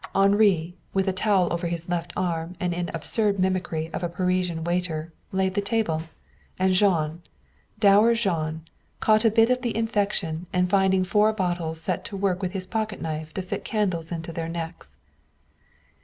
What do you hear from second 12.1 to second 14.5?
work with his pocketknife to fit candles into their